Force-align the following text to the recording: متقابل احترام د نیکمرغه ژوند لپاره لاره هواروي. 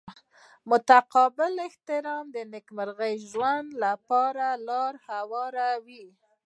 متقابل 0.71 1.53
احترام 1.67 2.25
د 2.35 2.37
نیکمرغه 2.53 3.09
ژوند 3.29 3.69
لپاره 3.83 4.45
لاره 4.67 4.99
هواروي. 5.09 6.05